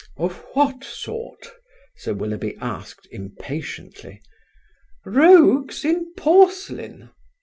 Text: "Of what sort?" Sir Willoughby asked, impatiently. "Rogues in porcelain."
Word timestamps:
"Of 0.17 0.43
what 0.53 0.83
sort?" 0.83 1.51
Sir 1.95 2.15
Willoughby 2.15 2.57
asked, 2.59 3.07
impatiently. 3.11 4.19
"Rogues 5.05 5.85
in 5.85 6.11
porcelain." 6.15 7.11